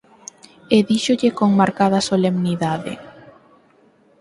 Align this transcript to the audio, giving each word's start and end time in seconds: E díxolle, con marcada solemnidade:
E 0.75 0.77
díxolle, 0.89 1.29
con 1.39 1.49
marcada 1.61 1.99
solemnidade: 2.09 2.93